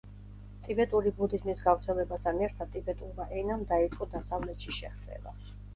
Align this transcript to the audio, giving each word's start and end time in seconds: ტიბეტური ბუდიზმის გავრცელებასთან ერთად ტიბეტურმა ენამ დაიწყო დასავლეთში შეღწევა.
ტიბეტური 0.67 1.11
ბუდიზმის 1.19 1.61
გავრცელებასთან 1.67 2.41
ერთად 2.49 2.73
ტიბეტურმა 2.77 3.31
ენამ 3.43 3.69
დაიწყო 3.75 4.13
დასავლეთში 4.17 4.81
შეღწევა. 4.83 5.39